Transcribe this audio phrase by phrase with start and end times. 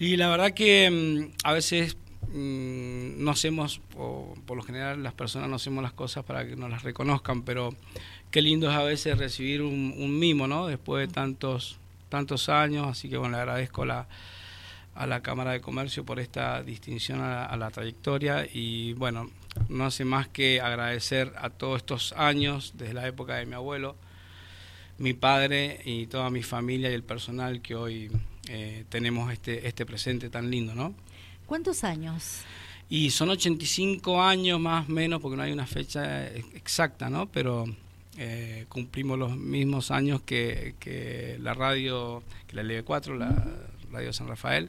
[0.00, 1.98] Y la verdad que mm, a veces
[2.32, 6.56] mm, no hacemos, o por lo general las personas no hacemos las cosas para que
[6.56, 7.74] nos las reconozcan, pero
[8.30, 10.66] qué lindo es a veces recibir un, mimo, ¿no?
[10.66, 11.78] Después de tantos,
[12.08, 14.08] tantos años, así que bueno, le agradezco la,
[14.94, 19.30] a la Cámara de Comercio por esta distinción a la, trayectoria y bueno,
[19.68, 23.96] no hace más que agradecer a todos estos años, desde la época de mi abuelo,
[25.00, 28.10] mi padre y toda mi familia y el personal que hoy
[28.48, 30.94] eh, tenemos este, este presente tan lindo, ¿no?
[31.46, 32.42] ¿Cuántos años?
[32.90, 37.26] Y son 85 años más o menos, porque no hay una fecha exacta, ¿no?
[37.26, 37.64] Pero
[38.18, 43.46] eh, cumplimos los mismos años que, que la radio, que la LB4, la
[43.90, 44.68] Radio San Rafael.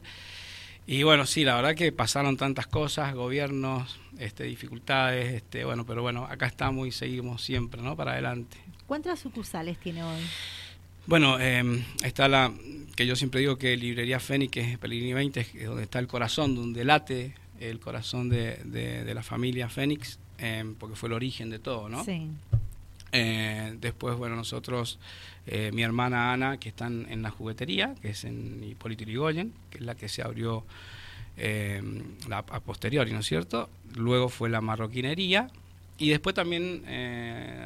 [0.86, 6.00] Y bueno, sí, la verdad que pasaron tantas cosas, gobiernos, este, dificultades, este, bueno, pero
[6.00, 7.96] bueno, acá estamos y seguimos siempre, ¿no?
[7.96, 8.56] Para adelante.
[8.92, 10.20] ¿Cuántas sucursales tiene hoy?
[11.06, 12.52] Bueno, eh, está la
[12.94, 16.06] que yo siempre digo que Librería Fénix, que es Pellegrini 20, es donde está el
[16.06, 21.48] corazón, donde late el corazón de, de, la familia Fénix, eh, porque fue el origen
[21.48, 22.04] de todo, ¿no?
[22.04, 22.28] Sí.
[23.12, 24.98] Eh, después, bueno, nosotros,
[25.46, 29.78] eh, mi hermana Ana, que está en la juguetería, que es en Hipólito Yrigoyen, que
[29.78, 30.66] es la que se abrió
[31.38, 31.80] eh,
[32.28, 33.70] la, a posteriori, ¿no es cierto?
[33.94, 35.48] Luego fue la marroquinería.
[35.96, 36.82] Y después también,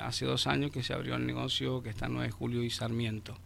[0.06, 2.70] hace dos años que se abrió el negocio que está en 9 de Julio y
[2.70, 3.38] Sarmiento.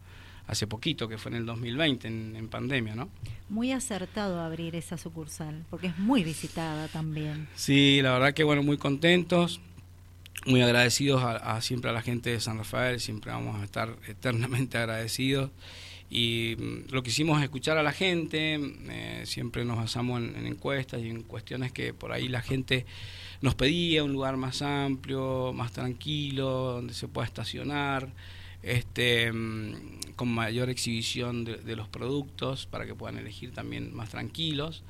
[0.47, 3.09] Hace poquito, que fue en el 2020, en, en pandemia, ¿no?
[3.47, 7.47] Muy acertado abrir esa sucursal, porque es muy visitada también.
[7.55, 9.61] Sí, la verdad que, bueno, muy contentos
[10.45, 14.77] muy agradecidos a, siempre a la gente de San Rafael, siempre vamos a estar eternamente
[14.79, 15.51] agradecidos.
[16.09, 20.45] Y mm, lo que hicimos es escuchar a la gente, eh, siempre nos basamos en,
[20.45, 22.85] encuestas y en cuestiones que por ahí la gente
[23.41, 28.09] nos pedía, un lugar más amplio, más tranquilo, donde se pueda estacionar,
[28.63, 34.83] este, mm, con mayor exhibición de los productos para que puedan elegir también más tranquilos.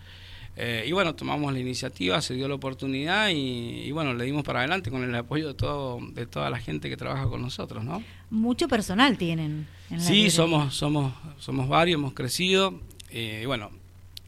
[0.58, 4.60] Eh, y bueno, tomamos la iniciativa, se dio la oportunidad y, bueno, le dimos para
[4.60, 8.04] adelante con el apoyo de, todo, de toda la gente que trabaja con nosotros, ¿no?
[8.30, 9.68] Mucho personal tienen.
[9.98, 12.80] sí, somos, somos, somos varios, hemos crecido.
[13.10, 13.72] Eh, y bueno,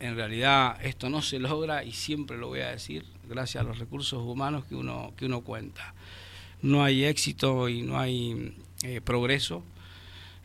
[0.04, 3.80] en realidad esto no se logra y siempre lo voy a decir, gracias a los
[3.80, 5.94] recursos humanos que uno, que uno cuenta.
[6.62, 9.64] No hay éxito y no hay eh, progreso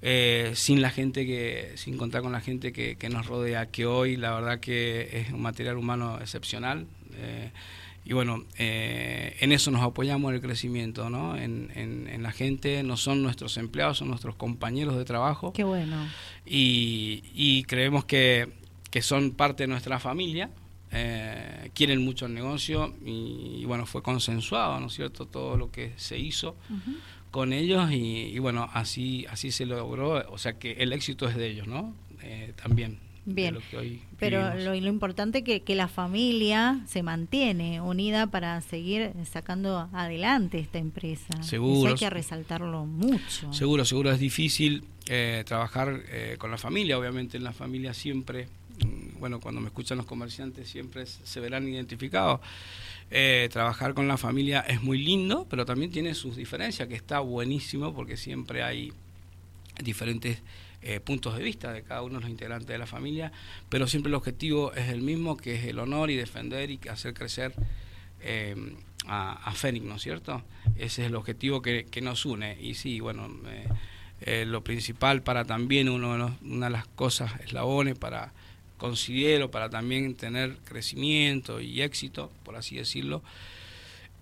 [0.01, 4.17] eh, sin la gente que, sin contar con la gente que, nos rodea, que hoy
[4.17, 6.87] la verdad que es un material humano excepcional.
[7.17, 7.51] Eh,
[8.05, 11.37] y bueno, eh, en eso nos apoyamos en el crecimiento, ¿no?
[11.37, 15.53] En, en, la gente, no son nuestros empleados, son nuestros compañeros de trabajo.
[15.53, 15.97] Qué bueno.
[16.47, 18.49] Y, y creemos que,
[18.91, 20.51] que, son parte de nuestra familia,
[21.75, 26.19] quieren mucho el negocio y, bueno, fue consensuado, ¿no es cierto?, todo lo que se
[26.19, 26.57] hizo
[27.31, 31.49] con ellos y, bueno, así, así se logró, o sea que el éxito es de
[31.49, 31.95] ellos, ¿no?
[32.23, 32.99] Eh, también.
[33.31, 33.59] Bien,
[34.19, 40.59] pero lo, lo, importante es que, la familia se mantiene unida para seguir sacando adelante
[40.59, 41.43] esta empresa.
[41.43, 41.81] Seguro.
[41.81, 43.53] Eso hay que resaltarlo mucho.
[43.53, 48.49] Seguro, seguro, es difícil eh, trabajar eh, con la familia, obviamente en la familia siempre,
[49.19, 52.41] bueno, cuando me escuchan los comerciantes siempre se verán identificados.
[53.11, 57.21] Eh, trabajar con la familia es muy lindo, pero también tiene sus diferencias, que está
[57.21, 58.93] buenísimo porque siempre hay
[59.83, 60.43] diferentes
[60.83, 63.33] eh, puntos de vista de cada uno de los integrantes de la familia,
[63.69, 67.15] pero siempre el objetivo es el mismo, que es el honor y defender y hacer
[67.15, 67.55] crecer
[68.21, 68.55] eh,
[69.07, 70.43] a, Fénix, ¿no es cierto?
[70.77, 72.61] Ese es el objetivo que, nos une.
[72.61, 73.31] Y sí, bueno,
[74.27, 78.33] lo principal para también uno una de las cosas eslabones para
[78.79, 83.23] considero para también tener crecimiento y éxito, por así decirlo,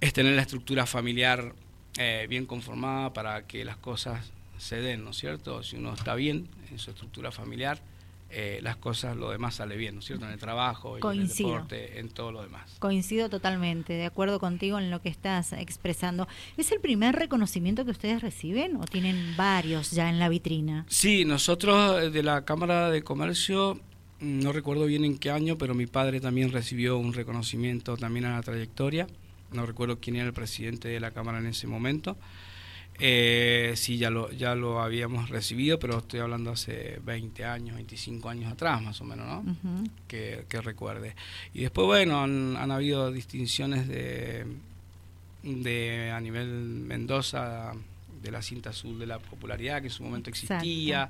[0.01, 1.55] es tener la estructura familiar
[1.99, 5.63] eh, bien conformada para que las cosas se den, ¿no es cierto?
[5.63, 7.81] Si uno está bien en su estructura familiar,
[8.29, 10.27] eh, las cosas, lo demás sale bien, ¿no es cierto?
[10.27, 12.77] En el trabajo, en el deporte, en todo lo demás.
[12.81, 16.27] Coincido totalmente, de acuerdo contigo en lo que estás expresando.
[16.57, 20.87] ¿Es el primer reconocimiento que ustedes reciben o tienen varios ya en la vitrina?
[20.89, 23.81] Sí, nosotros eh, de la Cámara de Comercio
[24.21, 28.37] no recuerdo bien en qué año, pero mi padre también recibió un reconocimiento también a
[28.37, 29.07] la trayectoria.
[29.53, 32.17] No recuerdo quién era el presidente de la Cámara en ese momento.
[32.99, 38.29] Eh, sí, ya lo, ya lo habíamos recibido, pero estoy hablando hace 20 años, 25
[38.31, 39.55] años atrás más o menos, ¿no?
[40.09, 41.15] que, recuerde.
[41.53, 44.47] Y después, bueno, han, habido distinciones de,
[45.43, 47.75] de a nivel Mendoza,
[48.23, 51.09] de la cinta azul de la popularidad, que en su momento existía.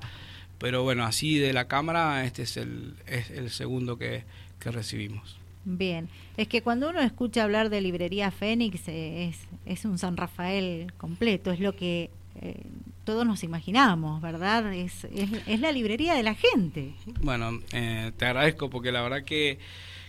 [0.59, 4.23] Pero bueno, así de la Cámara, este es el, es el segundo que,
[4.59, 5.37] recibimos.
[5.63, 10.17] Bien, es que cuando uno escucha hablar de librería Fénix eh, es, es un San
[10.17, 12.09] Rafael completo, es lo que
[12.41, 12.55] eh,
[13.05, 14.73] todos nos imaginamos, ¿verdad?
[14.73, 16.91] Es, es, la librería de la gente.
[17.21, 19.59] Bueno, eh, te agradezco porque la verdad que,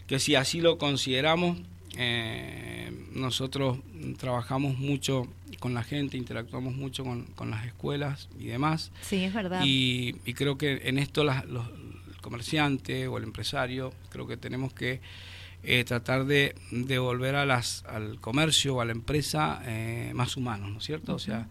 [0.08, 1.58] que si así lo consideramos,
[1.96, 3.78] eh, nosotros
[4.18, 5.26] trabajamos mucho
[5.58, 8.92] con la gente, interactuamos mucho con, con, las escuelas y demás.
[9.00, 9.62] Sí, es verdad.
[9.64, 15.00] Y, creo que en esto los, el comerciante o el empresario, creo que tenemos que
[15.62, 20.70] eh, tratar de devolver a las, al comercio o a la empresa eh, más humanos,
[20.70, 21.14] ¿no es cierto?
[21.14, 21.48] O sea,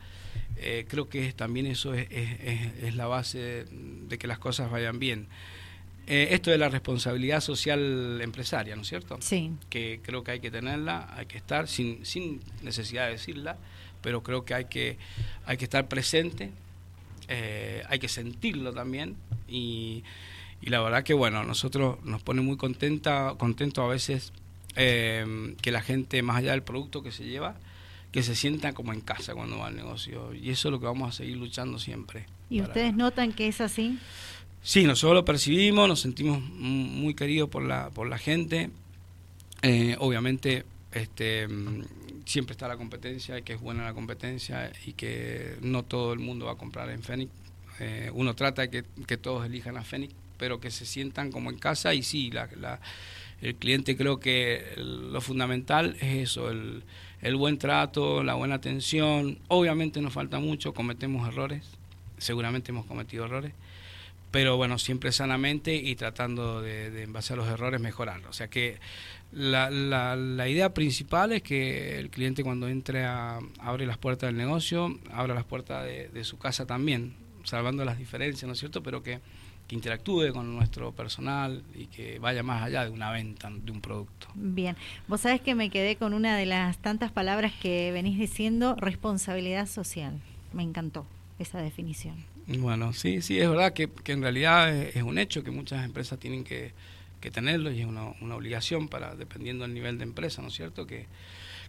[0.88, 5.28] creo que también eso es, es, es, la base de que las cosas vayan bien.
[6.08, 9.18] Esto de la responsabilidad social empresaria, ¿no es cierto?
[9.20, 9.52] Sí.
[9.70, 13.58] Que creo que hay que tenerla, hay que estar sin, sin necesidad de decirla,
[14.02, 14.98] pero creo que hay que,
[15.46, 16.52] hay que estar presente,
[17.90, 19.16] hay que sentirlo también
[19.50, 20.04] y
[20.62, 24.34] y la verdad que bueno, nosotros nos pone muy contenta, contento a veces
[24.76, 27.56] eh, que la gente, más allá del producto que se lleva,
[28.12, 30.34] que se sienta como en casa cuando va al negocio.
[30.34, 32.26] Y eso es lo que vamos a seguir luchando siempre.
[32.50, 34.00] ¿Y ustedes notan que es así?
[34.68, 38.70] Sí, nosotros lo percibimos, nos sentimos muy queridos por la, por la gente.
[39.62, 41.48] Eh, obviamente, este,
[42.26, 46.20] siempre está la competencia, y que es buena la competencia y que no todo el
[46.20, 47.32] mundo va a comprar en Fénix.
[47.80, 51.50] Eh, uno trata de que, que todos elijan a Fénix pero que se sientan como
[51.50, 52.30] en casa y sí,
[53.42, 59.40] el cliente creo que lo fundamental es eso, el buen trato, la buena atención.
[59.48, 61.64] Obviamente nos falta mucho, cometemos errores,
[62.18, 63.54] seguramente hemos cometido errores,
[64.38, 68.30] pero bueno, siempre sanamente y tratando de, en base a los errores, mejorarlo.
[68.30, 68.78] O sea que
[69.32, 74.38] la, la, idea principal es que el cliente cuando entre a, abre las puertas del
[74.38, 78.84] negocio, abra las puertas de, de su casa también, salvando las diferencias, ¿no es cierto?
[78.84, 79.22] Pero que
[79.68, 83.82] que interactúe con nuestro personal y que vaya más allá de una venta de un
[83.82, 84.28] producto.
[84.36, 88.76] Bien, vos sabés que me quedé con una de las tantas palabras que venís diciendo,
[88.76, 90.22] responsabilidad social.
[90.54, 91.06] Me encantó
[91.38, 92.37] esa definición.
[92.48, 96.44] Bueno, sí, sí, es verdad que, en realidad es, un hecho que muchas empresas tienen
[96.44, 96.74] que,
[97.34, 100.88] tenerlo y es una, obligación para, dependiendo del nivel de empresa, ¿no es cierto?
[100.88, 101.08] Que,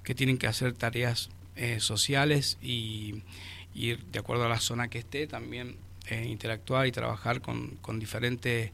[0.05, 3.23] que tienen que hacer tareas eh, sociales y,
[3.75, 5.75] y de acuerdo a la zona que esté también
[6.11, 8.71] eh, interactuar y trabajar con, con, diferentes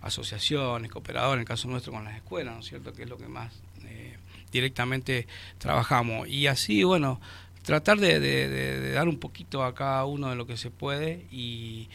[0.00, 2.92] asociaciones, cooperadores, en el caso nuestro con las escuelas, ¿no es cierto?
[2.92, 3.54] Que es lo que más
[3.84, 4.16] eh,
[4.50, 5.28] directamente
[5.58, 6.28] trabajamos.
[6.28, 7.20] Y así, bueno,
[7.64, 11.88] tratar de, dar un poquito a cada uno de lo que se puede y,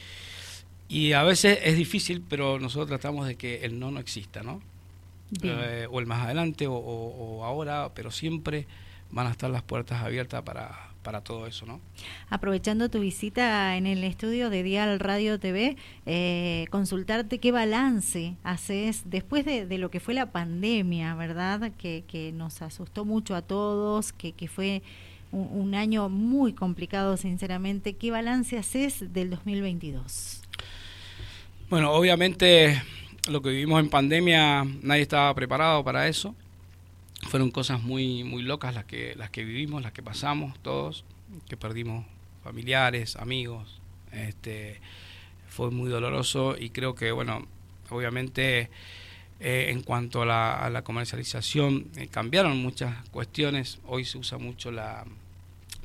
[0.88, 4.62] y a veces es difícil, pero nosotros tratamos de que el no no exista, ¿no?
[5.44, 8.66] Eh, o el más adelante o, o ahora, pero siempre
[9.12, 11.80] van a estar las puertas abiertas para para todo eso, ¿no?
[12.30, 19.04] Aprovechando tu visita en el estudio de Dial Radio TV, eh, consultarte qué balance haces
[19.06, 21.72] después de, lo que fue la pandemia, ¿verdad?
[21.78, 24.82] Que, que nos asustó mucho a todos, que, que fue
[25.32, 27.96] un, año muy complicado, sinceramente.
[27.96, 30.42] ¿Qué balance haces del 2022?
[31.70, 32.82] Bueno, obviamente
[33.30, 36.36] lo que vivimos en pandemia, nadie estaba preparado para eso
[37.28, 41.04] fueron cosas muy muy locas las que las que vivimos las que pasamos todos
[41.48, 42.06] que perdimos
[42.44, 44.80] familiares amigos este
[45.48, 47.46] fue muy doloroso y creo que bueno
[47.90, 48.70] obviamente
[49.40, 55.06] eh, en cuanto a la, comercialización eh, cambiaron muchas cuestiones hoy se usa mucho la,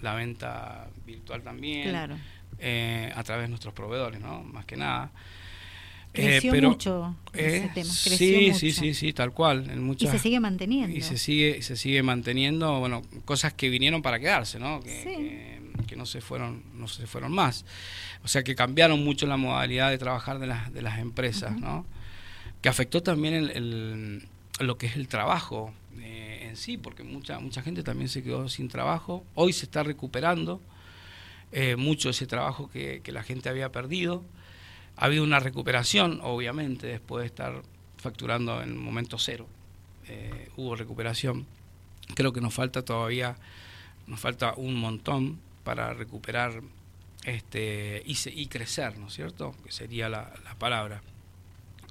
[0.03, 2.17] la venta virtual también claro.
[2.59, 5.13] eh, a través de nuestros proveedores no más que nada
[6.15, 7.91] Creció mucho ese tema.
[7.91, 9.69] sí, sí, sí, sí, tal cual.
[9.69, 10.97] En muchas, y se sigue manteniendo.
[10.97, 14.81] Y se sigue, se sigue manteniendo, bueno, cosas que vinieron para quedarse, ¿no?
[14.81, 17.65] Que, que, no se fueron, no se fueron más.
[18.23, 21.85] O sea que cambiaron mucho la modalidad de trabajar de las, de las empresas, ¿no?
[22.65, 24.27] Que afectó también
[24.59, 28.49] lo que es el trabajo eh, en sí, porque mucha, mucha gente también se quedó
[28.49, 29.23] sin trabajo.
[29.35, 30.63] Hoy se está recuperando
[31.53, 34.25] eh, mucho ese trabajo que, la gente había perdido.
[34.97, 37.61] Ha habido una recuperación, obviamente, después de estar
[37.99, 39.47] facturando en momento cero.
[40.09, 41.45] Eh, hubo recuperación.
[42.15, 43.37] Creo que nos falta todavía,
[44.07, 46.63] nos falta un montón para recuperar
[47.27, 49.55] este, y, y crecer, ¿no es cierto?
[49.63, 51.03] Que sería la, palabra.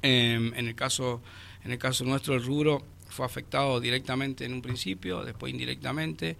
[0.03, 1.21] Em, en, el caso,
[1.63, 6.35] en el caso nuestro, el rubro fue afectado directamente en un principio, después indirectamente.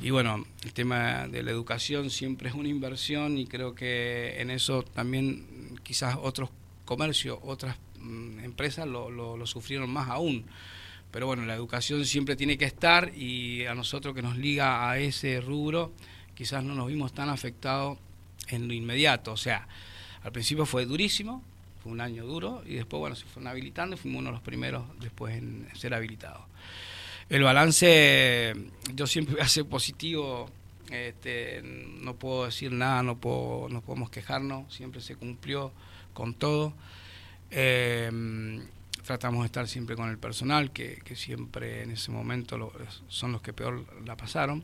[0.00, 4.50] Y bueno, el tema de la educación siempre es una inversión y creo que en
[4.50, 6.50] eso también quizás otros
[6.84, 10.46] comercios, otras mm, empresas lo, lo, sufrieron más aún.
[11.10, 14.98] Pero bueno, la educación siempre tiene que estar y a nosotros que nos liga a
[14.98, 15.92] ese rubro,
[16.34, 17.98] quizás no nos vimos tan afectados
[18.48, 19.32] en lo inmediato.
[19.32, 19.66] O sea,
[20.22, 21.42] al principio fue durísimo,
[21.86, 24.42] fue un año duro y después, bueno, se fueron habilitando y fuimos uno de los
[24.42, 26.42] primeros después en ser habilitados.
[27.28, 28.54] El balance,
[28.94, 30.48] yo siempre voy a ser positivo
[30.90, 35.72] este, no puedo decir nada, no, puedo, no podemos quejarnos, siempre se cumplió
[36.12, 36.72] con todo.
[37.50, 38.62] Em,
[39.04, 42.72] tratamos de estar siempre con el personal, que, siempre en ese momento
[43.08, 44.62] son los que peor la pasaron,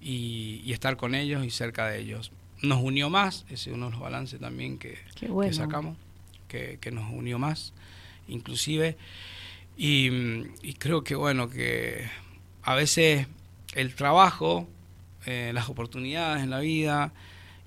[0.00, 2.32] y, estar con ellos y cerca de ellos.
[2.62, 4.98] Nos unió más, ese es uno de los balances también que,
[5.52, 5.96] sacamos,
[6.80, 7.72] que, nos unió más,
[8.28, 8.96] inclusive.
[9.76, 10.42] Y,
[10.78, 12.08] creo que bueno, que
[12.62, 13.26] a veces
[13.74, 14.68] el trabajo,
[15.26, 17.12] eh, las oportunidades en la vida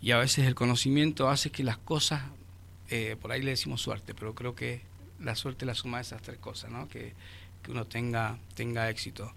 [0.02, 2.24] y a veces el conocimiento hace que las cosas,
[2.90, 4.82] eh, por ahí le decimos suerte, pero creo que
[5.20, 6.88] la suerte la suma de esas tres cosas, ¿no?
[6.88, 7.14] que,
[7.68, 9.34] uno tenga, tenga éxito.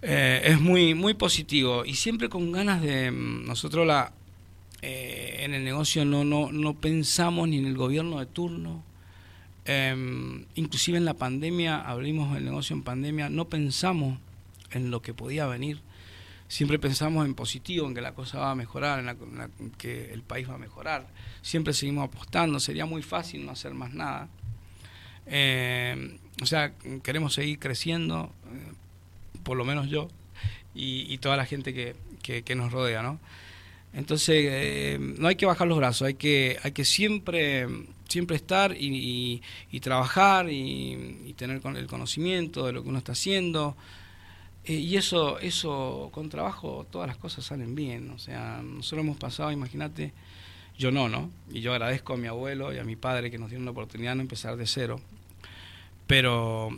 [0.00, 4.14] Eh, es muy, muy positivo y siempre con ganas de mm, nosotros la
[4.82, 8.82] en el negocio no, no, no pensamos ni en el gobierno de turno,
[9.64, 14.18] em, inclusive en la pandemia, abrimos el negocio en pandemia, no pensamos
[14.72, 15.80] en lo que podía venir
[16.52, 20.46] siempre pensamos en positivo, en que la cosa va a mejorar, en, que el país
[20.46, 21.06] va a mejorar.
[21.40, 24.28] Siempre seguimos apostando, sería muy fácil no hacer más nada.
[25.24, 28.72] Eh, o sea, queremos seguir creciendo, eh,
[29.44, 30.08] por lo menos yo,
[30.74, 31.96] y, toda la gente que,
[32.42, 33.18] que, nos rodea, ¿no?
[33.94, 37.66] Entonces, eh, no hay que bajar los brazos, hay que, hay que siempre,
[38.08, 43.76] siempre estar y, y trabajar y, tener el conocimiento de lo que uno está haciendo,
[44.64, 48.10] eh, y eso, eso con trabajo, todas las cosas salen bien.
[48.10, 50.12] O sea, nosotros hemos pasado, imagínate,
[50.78, 51.30] yo no, ¿no?
[51.50, 54.14] Y yo agradezco a mi abuelo y a mi padre que nos dieron la oportunidad
[54.14, 55.00] de empezar de cero.
[56.06, 56.70] Pero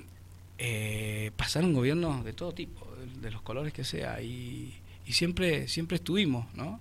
[0.59, 2.87] eh, pasaron gobiernos de todo tipo,
[3.21, 4.75] de, los colores que sea, y,
[5.07, 6.81] y, siempre, siempre estuvimos, ¿no?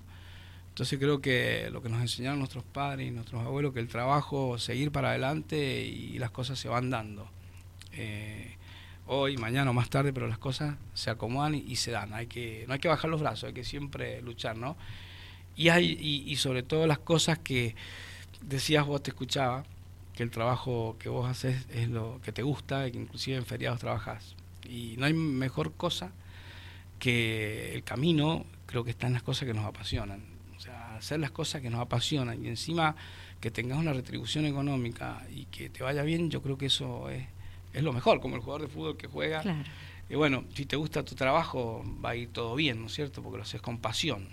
[0.74, 4.58] Entonces creo que lo que nos enseñaron nuestros padres y nuestros abuelos, que el trabajo,
[4.58, 7.30] seguir para adelante y las cosas se van dando.
[7.92, 8.58] Eh,
[9.06, 12.16] hoy, mañana o más tarde, pero las cosas se acomodan y, se dan.
[12.16, 14.76] Hay que, no hay que bajar los brazos, hay que siempre luchar, ¿no?
[15.56, 17.76] Y, hay, y, sobre todo las cosas que
[18.42, 19.66] decías vos, te escuchaba,
[20.16, 23.46] que el trabajo que vos haces es lo que te gusta y que inclusive en
[23.46, 24.36] feriados trabajás.
[24.68, 26.14] Y no hay mejor cosa
[26.98, 30.33] que el camino, creo que está en las cosas que nos apasionan.
[30.64, 32.96] O sea, hacer las cosas que nos apasionan y encima
[33.42, 37.26] que tengas una retribución económica y que te vaya bien, yo creo que eso es
[37.74, 39.44] es lo mejor, como el jugador de fútbol que juega.
[40.10, 43.22] Y bueno, si te gusta tu trabajo, va a ir todo bien, ¿no es cierto?
[43.22, 44.28] Porque lo haces con pasión.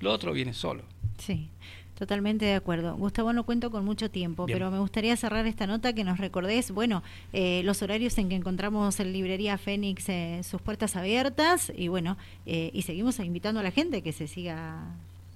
[0.00, 0.82] Lo otro viene solo.
[1.18, 1.48] Sí.
[1.96, 2.96] Totalmente de acuerdo.
[2.96, 6.72] Gustavo, no cuento con mucho tiempo, pero me gustaría cerrar esta nota que nos recordés,
[6.72, 11.86] bueno, eh, los horarios en que encontramos en Librería Fénix eh, sus puertas abiertas y
[11.86, 14.82] bueno, eh, y seguimos invitando a la gente que se siga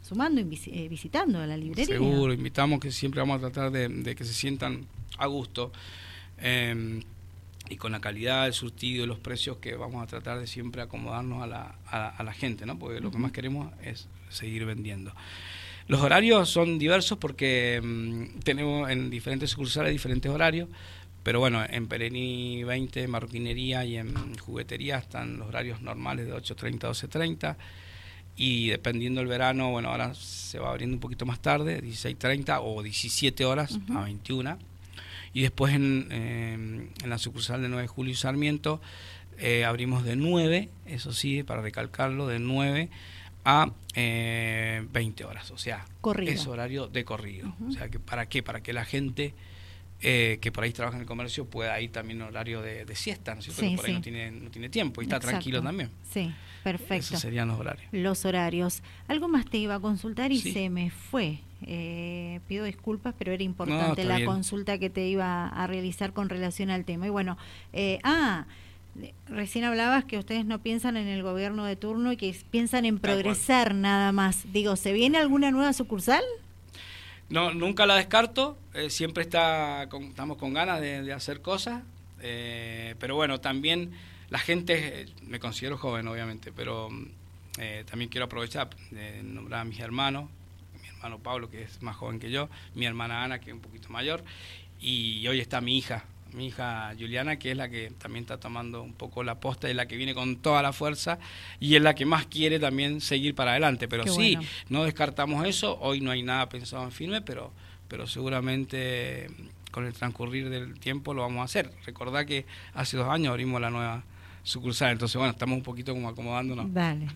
[0.06, 0.44] sumando y
[0.88, 1.96] visitando a la librería.
[1.96, 4.86] Seguro, invitamos que siempre vamos a tratar de, de que se sientan
[5.18, 5.72] a gusto.
[6.38, 7.02] Eh,
[7.68, 10.82] y con la calidad, el surtido y los precios que vamos a tratar de siempre
[10.82, 12.78] acomodarnos a la, a, la gente, ¿no?
[12.78, 15.12] porque lo que más queremos es seguir vendiendo.
[15.88, 20.68] Los horarios son diversos porque mm, tenemos en diferentes sucursales diferentes horarios,
[21.22, 26.34] pero bueno, en Perení 20, en marroquinería y en juguetería están los horarios normales de
[26.34, 27.56] 8.30 a 12.30
[28.36, 32.82] y dependiendo del verano, bueno, ahora se va abriendo un poquito más tarde, 16.30 o
[32.82, 34.58] 17 horas a 21
[35.32, 38.80] y después en, en la sucursal de 9 de Julio y Sarmiento
[39.38, 42.88] eh, abrimos de 9, eso sí, para recalcarlo, de 9
[43.44, 45.84] a eh, 20 horas, o sea,
[46.26, 47.54] es horario de corrido.
[47.66, 48.42] O sea, que ¿para qué?
[48.42, 49.34] Para que la gente
[50.02, 53.34] eh, que por ahí trabaja en el comercio pueda ir también en horario de, siesta,
[53.34, 53.76] ¿no es cierto?
[53.76, 55.90] por ahí no tiene, no tiene tiempo y está tranquilo también.
[56.10, 56.94] Sí, perfecto.
[57.06, 57.88] Esos serían los horarios.
[57.92, 58.82] Los horarios.
[59.08, 61.40] Algo más te iba a consultar y se me fue.
[61.62, 66.68] Eh, pido disculpas, pero era importante la consulta que te iba a realizar con relación
[66.68, 67.06] al tema.
[67.06, 67.38] Y bueno,
[67.72, 68.44] eh, ah,
[69.28, 72.98] recién hablabas que ustedes no piensan en el gobierno de turno y que piensan en
[72.98, 74.52] progresar nada más.
[74.52, 76.22] Digo, ¿se viene alguna nueva sucursal?
[77.28, 81.82] No, nunca la descarto, eh, siempre está estamos con ganas de, hacer cosas,
[82.18, 83.92] pero bueno, también
[84.30, 86.88] la gente, me considero joven obviamente, pero
[87.86, 90.30] también quiero aprovechar de nombrar a mis hermanos,
[90.88, 93.88] hermano Pablo, que es más joven que yo, mi hermana Ana, que es un poquito
[93.90, 94.24] mayor,
[94.80, 98.82] y hoy está mi hija, mi hija Juliana, que es la que también está tomando
[98.82, 101.18] un poco la posta, es la que viene con toda la fuerza
[101.60, 103.88] y es la que más quiere también seguir para adelante.
[103.88, 107.52] Pero sí, no descartamos eso, hoy no hay nada pensado en firme, pero,
[107.88, 109.28] pero seguramente
[109.70, 111.70] con el transcurrir del tiempo lo vamos a hacer.
[111.84, 114.04] Recordad que hace dos años abrimos la nueva
[114.42, 116.72] sucursal, entonces bueno, estamos un poquito como acomodándonos.
[116.72, 117.04] Vale,